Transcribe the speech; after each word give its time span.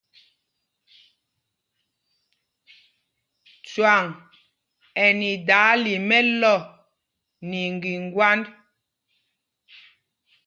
Cwâŋ 3.67 4.03
ɛ 5.03 5.05
nɛ 5.17 5.25
idaala 5.35 5.87
í 5.95 5.97
mɛ̄lɔ̄ 6.09 6.57
nɛ 7.47 7.55
iŋgiŋgwand. 7.67 8.45